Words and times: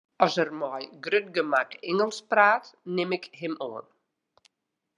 As 0.25 0.33
er 0.43 0.49
mei 0.61 0.83
grut 1.07 1.27
gemak 1.35 1.69
Ingelsk 1.91 2.23
praat, 2.31 2.65
nim 2.95 3.11
ik 3.17 3.25
him 3.39 3.55
oan. 3.67 3.85